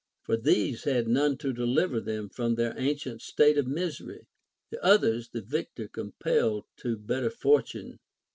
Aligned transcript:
For 0.23 0.35
these 0.35 0.85
had 0.85 1.07
none 1.07 1.37
to 1.37 1.53
deliver 1.53 1.99
them 2.01 2.27
from 2.27 2.55
their 2.55 2.73
ancient 2.75 3.21
state 3.21 3.55
of 3.59 3.67
misery; 3.67 4.25
the 4.71 4.83
others 4.83 5.29
the 5.29 5.43
victor 5.43 5.87
compelled 5.87 6.65
to 6.77 6.97
better 6.97 7.29
fortune. 7.29 7.99